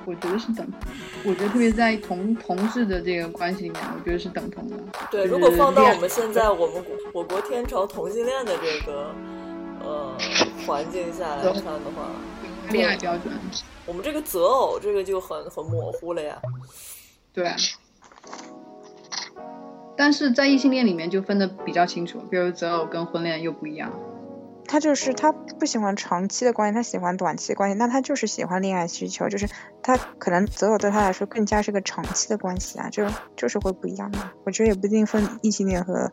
[0.04, 0.80] 我觉得是等同。
[1.24, 4.76] 我觉得特别在同同志的这个关系里面，我觉得是等同的。
[5.10, 9.14] 对，如果放到我们现在我们我国天朝同性恋的这个。
[9.80, 10.12] 呃，
[10.66, 12.10] 环境下来看的话，
[12.70, 13.32] 恋爱标准，
[13.86, 16.36] 我们这个择偶这个就很很模糊了呀。
[17.32, 17.54] 对，
[19.98, 23.92] 但是在异性恋里面就分的比较清楚，比如择偶跟婚恋又不一样。
[24.66, 29.48] 他就是他不喜欢长期的关系，他喜欢短期关系，那他就是喜欢恋爱需求，就是
[29.82, 33.04] 他可能择偶对他来说更加是个长期的关系啊，就
[33.36, 34.18] 就是会不一样的。
[34.44, 36.10] 我觉得也不一定分异性恋和。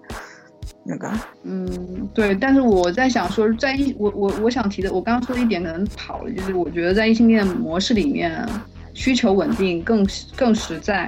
[0.84, 1.12] 那个，
[1.44, 8.44] 嗯，对，但是我在想说，在异我我我想提的，我刚刚说的一点可能跑了，就是我觉得在异性恋模式里面，
[8.94, 11.08] 需求稳定更更实在。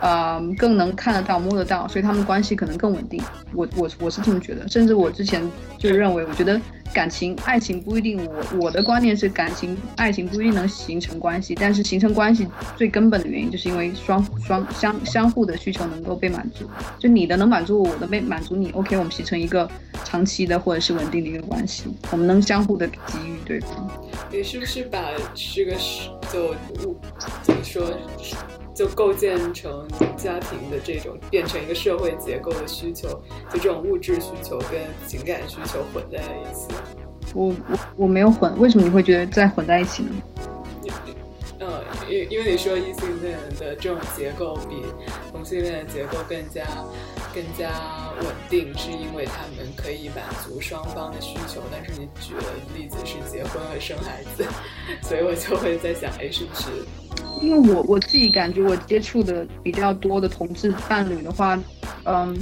[0.00, 3.22] 呃，更能看得到、摸得到，所以他们关系可能更稳定。
[3.52, 5.42] 我我我是这么觉得，甚至我之前
[5.76, 6.60] 就认为，我觉得
[6.92, 8.24] 感情、爱情不一定。
[8.26, 16.64] 我我的观念是，感情、爱情不一定能形成关系，但是形成关系最根本的原因，就是因为双双相相互的需求能够被满足。
[16.98, 18.70] 就你的能满足我，我的被满足你。
[18.70, 19.68] OK，我们形成一个
[20.04, 23.90] 长期的或者是稳定的一个关系，我们能相互的给予对方。
[24.30, 24.98] 你是不是把
[25.34, 25.72] 这个
[26.32, 26.50] 就
[26.86, 26.96] 物
[27.42, 27.90] 怎么说？
[28.78, 33.08] 就构建成家庭的这种，变成一个社会结构的需求，
[33.52, 36.68] 就这种物质需求跟情感需求混在了一起。
[37.34, 40.10] 我我我没有混，为什么你会觉得在混在一起呢？
[41.58, 41.68] 嗯，
[42.08, 44.76] 因因为你说异性恋的这种结构比
[45.32, 46.64] 同性恋的结构更加
[47.34, 51.60] 更加稳定，是因为他们可以满足双方的需求。
[51.72, 54.44] 但是你举的例子是结婚和生孩子，
[55.02, 56.70] 所以我就会在想，哎，是不是？
[57.40, 61.58] 因为我我自己感觉，我接触的比较多的同志伴侣的话，
[62.04, 62.36] 嗯，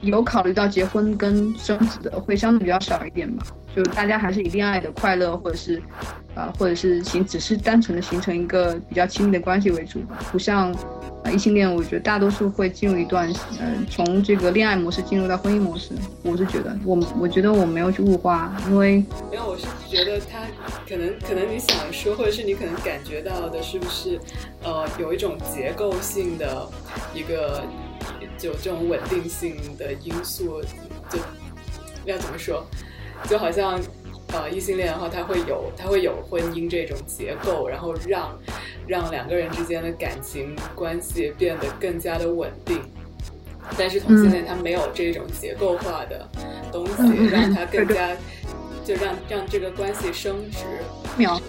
[0.00, 3.46] 有考虑到结婚跟生子的会相对比较少一点吧。
[3.74, 5.82] 就大家还是以恋爱的快乐，或者是，
[6.34, 10.74] 啊，或者是形只是单纯的形成一个比较亲密的关系为主，不像。
[11.30, 15.90] 异性恋，我觉得大多数会进入一段，嗯，从这个恋爱模式进入到婚姻模式。
[16.22, 20.40] 我是觉得，我我觉得我没有去物化，因为没有，我是觉得他
[20.88, 24.20] 可能可能你想说，或者是你可能感觉到的，是不是，
[24.62, 26.68] 呃，有一种结构性的
[27.14, 27.62] 一个，
[28.38, 30.60] 就这种稳定性的因素，
[31.08, 31.18] 就
[32.04, 32.64] 要怎么说，
[33.28, 33.80] 就好像。
[34.32, 38.36] 呃，异性恋的话，他会有他会有婚姻这种结构，然后让
[38.86, 42.80] 让两个人之间的感情关系变得更加的稳定。
[43.78, 46.28] 但是同性恋他没有这种结构化的
[46.72, 48.10] 东西，让他更加
[48.84, 50.58] 就让让这个关系升值。
[51.16, 51.40] 秒，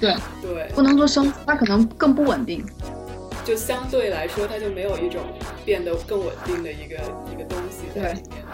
[0.00, 2.64] 对对，不能说升，它可能更不稳定。
[3.44, 5.22] 就相对来说，它就没有一种
[5.64, 6.96] 变得更稳定的一个
[7.32, 8.44] 一个东西在里面。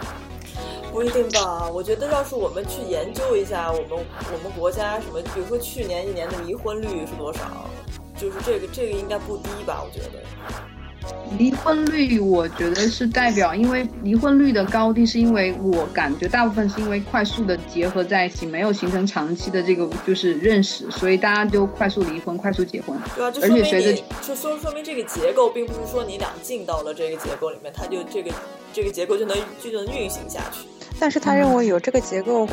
[0.91, 7.41] 不一定吧，我觉得要是我们去研究一下，我们我们国家什么，比如说去年一年的离婚率是多少，
[8.17, 9.83] 就是这个这个应该不低吧？
[9.83, 10.19] 我觉得。
[11.37, 22.97] 离婚率，我觉得是代表，因为离婚率的高低，是因为我感觉大部分是因为快速的结合在一起，没有形成长期的这个就是认识，所以大家就快速离婚，快速结婚。
[23.15, 28.31] 对啊，就说明你，就说说明这个结构并不是说你俩进到了这个结构里面，它就这个
[28.73, 30.67] 这个结构就能就能运行下去。
[30.99, 32.47] 但是他认为有这个结构，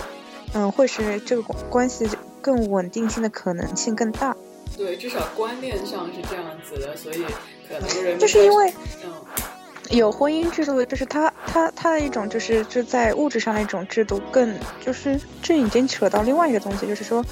[0.53, 2.09] 嗯，会使这个关系
[2.41, 4.37] 更稳定性的可能性更大。
[4.77, 7.25] 对，至少观念上是这样子的，所以
[7.69, 8.73] 可能人就是因为，
[9.05, 9.11] 嗯，
[9.91, 14.55] 有婚姻制度，就是他他他的一种就是就在物质上的一种制度，更
[14.85, 17.25] 就是这已经扯到另外一个东西，就是说，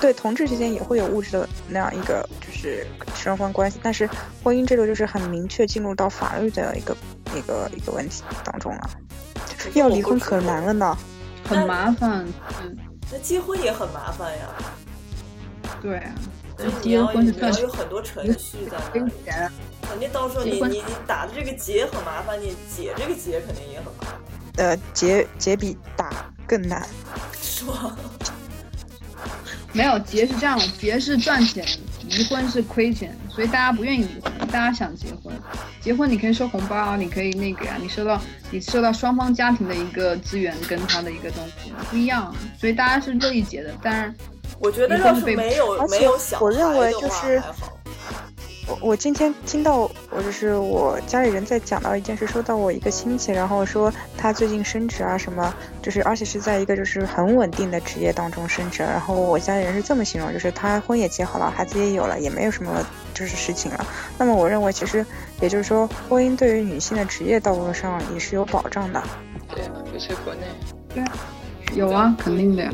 [0.00, 4.08] 对同志之间也会有物质的那样一个就是双方关系，但是
[4.42, 6.96] 婚姻制度就是很明确进入到法律的一个
[7.34, 8.90] 一个一个问题当中了。
[9.72, 10.96] 要离婚可难了呢，
[11.48, 12.26] 很麻烦。
[12.62, 12.76] 嗯，
[13.10, 14.48] 那结婚也很麻烦呀。
[15.80, 16.14] 对啊，
[16.82, 19.12] 结婚是要有很多程序在那里。
[19.88, 24.20] 肯定到时候你你你打的这个结很麻烦，你解这个结肯定也很麻烦。
[24.56, 26.86] 呃结结比打更难。
[27.40, 27.96] 是吗？
[29.72, 31.66] 没有结是这样，结是赚钱，
[32.16, 35.34] 离婚是亏钱，所以大家不愿意离婚，大家想结婚。
[35.80, 43.74] 结婚你可以收红包啊，你可以那个呀、你收到你收到双方家庭的一个资源跟他的一个东西不一样，所以大家是乐意结的。
[43.82, 44.14] 但是，
[44.58, 47.42] 我觉得要是没有没有小我认为就是。
[48.66, 62.72] 我我今天听到，我就是我家里人在讲到一件事，说到我一个亲戚，然后说他最近升职啊什么，就是而且是在一个就是很稳定的职业当中升职，然后我家里人是这么形容，就是他婚也结好了，孩子也有了，也没有什么
[63.12, 63.86] 就是事情了。
[64.16, 65.04] 那么我认为其实
[65.42, 69.02] 也就是说，婚姻对于女性的职业道路上也是有保障的。
[69.48, 70.40] 对啊，尤其国内。
[70.94, 71.04] 对，
[71.76, 72.72] 有啊，肯定的呀。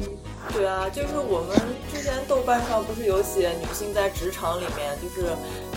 [0.53, 1.57] 对啊，就是我们
[1.93, 5.29] 之前豆瓣上不是有写女性在职场里面，就是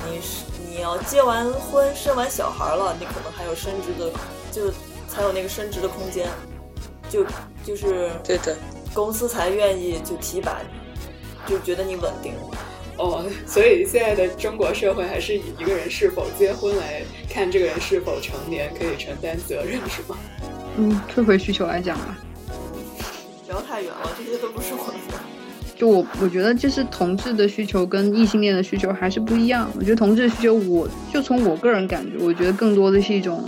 [0.09, 4.11] 你是你要结完婚、生完小孩了，你可能还有升职的，
[4.51, 4.73] 就是
[5.07, 6.27] 才有那个升职的空间，
[7.09, 7.23] 就
[7.63, 8.57] 就是对的，
[8.93, 12.33] 公司才愿意就提拔你，就觉得你稳定。
[12.97, 20.17] 哦，所以现在的中国社会还是以一个人是否结婚来看这个人是否成年，可以承担责任，是吗？
[20.77, 22.17] 嗯，退回需求来讲吧，
[23.47, 25.19] 聊太远了，这些都不是我的。
[25.75, 29.69] 就我我觉得就是同志的需求跟异性恋的需求还是不一样。
[29.75, 33.43] 我觉得同志的需求，我就从我个人感觉，我觉得更多的是一种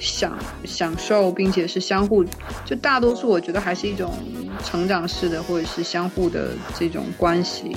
[0.00, 2.24] 享享受，并且是相互，
[2.64, 4.12] 就大多数我觉得还是一种
[4.64, 7.76] 成长式的或者是相互的这种关系。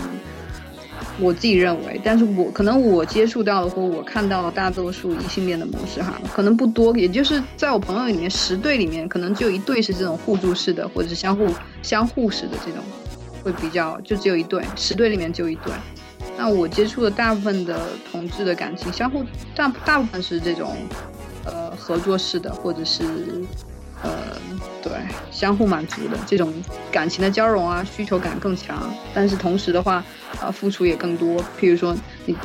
[1.20, 11.48] 我自己认为，但是我可能我接触到的或我看到的大多数异性恋的模式哈，可能不多，也就是在我朋友里面十对里面，可能只有一对是这种互助式的，或者是相互
[11.82, 12.84] 相互式的这种，
[13.44, 15.74] 会比较就只有一对，十对里面就一对。
[16.38, 17.80] 那我接触的大部分的
[18.12, 19.24] 同志的感情，相互
[19.56, 20.76] 大大部分是这种
[21.46, 23.04] 呃合作式的，或者是
[24.04, 24.12] 呃
[24.82, 24.92] 对
[25.32, 26.54] 相互满足的这种
[26.92, 30.04] 感情的交融啊，需求感更强，但是同时的话，
[30.42, 31.44] 呃付出也更多。
[31.60, 32.36] 譬如说你。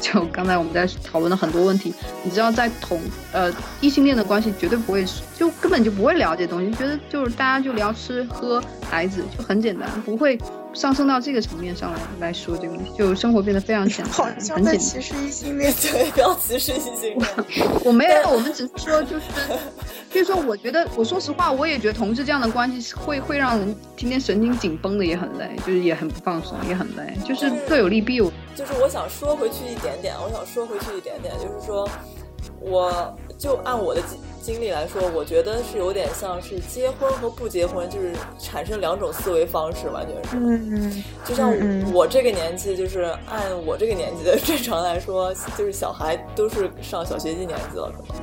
[0.00, 10.36] 就刚才我们在讨论的很多问题，你知道，在同呃异性恋的关系绝对不会，就根本就不会聊这东西，觉得就是大家就聊吃喝孩子，就很简单，不会
[10.72, 14.76] 上升到这个层面上来来说这个问题，就生活变得非常简单，很简单。
[14.76, 17.70] 歧视异性恋，对，不要歧视异性恋。
[17.84, 19.26] 我没有，我们只是说就是，
[20.12, 28.20] 比如说，我觉得，我说实话，我也觉得同事这样的关系会会让人天天神经紧绷的也很累，就是也很不放松，也很累，就是各有利弊。
[28.20, 31.88] 我就是我想说回去一点点，我想说回去一点点，就是说，
[32.60, 40.36] 我就按我的经经历来说，我觉得是有点像是结婚和不结婚，就是产生两种思维方式，完全是。
[40.36, 41.50] 嗯，就像
[41.92, 48.22] 我这个年纪，就是按我这个年纪的 正常来说，就是小孩都是上小学一年级了，可能。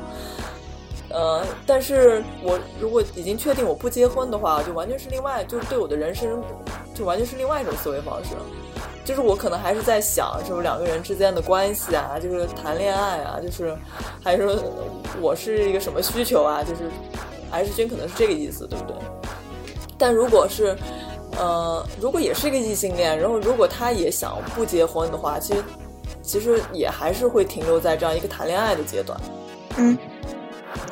[1.11, 6.41] 呃，但是我如果已经确定我不结婚的话，就完全是另外，就是对我的人生，
[6.93, 8.31] 就完全是另外一种思维方式。
[9.03, 13.75] 就是我可能还是在想，是不是两个人之间的关系啊，就是谈恋爱啊，就是
[14.23, 14.55] 还是说
[15.19, 16.81] 我是一个什么需求啊，就是
[17.49, 18.95] 还是君可能是这个意思，对不对？
[19.97, 20.77] 但如果是，
[21.39, 25.63] 呃，如果也是一个异性恋，然后如果他也想不结婚的话，其实
[26.21, 29.19] 其实也还是会停留在这样一个谈恋爱的阶段。
[29.77, 29.97] 嗯，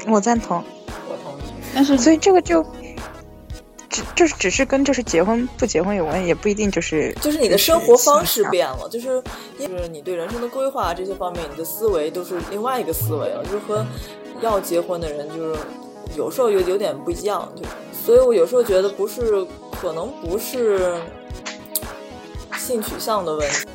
[0.07, 0.63] 我赞同，
[1.09, 1.43] 我同意。
[1.73, 2.65] 但是所以这个就。
[3.89, 9.23] 只就是只是跟就是结婚不结婚有关，也不一定就是就是你的生活方式变了，就是
[9.57, 13.85] 就是你对人生的规划这些方面，你的思维都是另外一个思维了，就是和
[14.41, 15.59] 要结婚的人就是
[16.17, 17.63] 有时候有有点不一样，就
[18.05, 19.47] 所以我有时候觉得不是
[19.81, 20.95] 可能不是
[22.57, 23.65] 性取向的问题，